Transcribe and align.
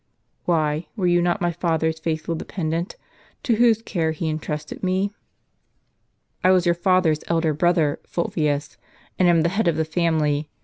"Why, 0.45 0.87
were 0.95 1.05
you 1.05 1.21
not 1.21 1.41
my 1.41 1.51
father's 1.51 1.99
faithful 1.99 2.33
dependant, 2.33 2.95
to 3.43 3.57
whose 3.57 3.83
care 3.83 4.13
he 4.13 4.29
intrusted 4.29 4.81
me? 4.81 5.11
""I 6.43 6.49
was 6.49 6.65
your 6.65 6.73
father's 6.73 7.19
elder 7.27 7.53
brother, 7.53 7.99
Fulvius, 8.07 8.77
and 9.19 9.27
am 9.27 9.41
the 9.41 9.49
head 9.49 9.67
of 9.67 9.75
the 9.75 9.85
family. 9.85 10.49